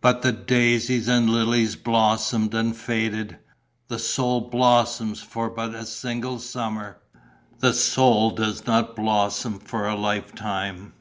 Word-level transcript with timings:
But 0.00 0.22
the 0.22 0.30
daisies 0.30 1.08
and 1.08 1.28
lilies 1.28 1.74
blossomed 1.74 2.54
and 2.54 2.76
faded: 2.76 3.38
the 3.88 3.98
soul 3.98 4.42
blossoms 4.42 5.20
for 5.20 5.50
but 5.50 5.74
a 5.74 5.84
single 5.84 6.38
summer. 6.38 6.98
The 7.58 7.72
soul 7.74 8.30
does 8.30 8.66
not 8.68 8.94
blossom 8.94 9.58
for 9.58 9.88
a 9.88 9.96
lifetime. 9.96 10.92